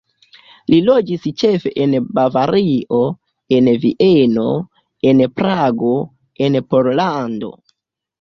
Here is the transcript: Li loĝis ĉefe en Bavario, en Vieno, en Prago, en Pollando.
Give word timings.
Li 0.73 0.77
loĝis 0.85 1.25
ĉefe 1.41 1.71
en 1.83 1.91
Bavario, 2.19 3.01
en 3.57 3.69
Vieno, 3.83 4.45
en 5.11 5.21
Prago, 5.41 5.93
en 6.47 6.59
Pollando. 6.73 7.53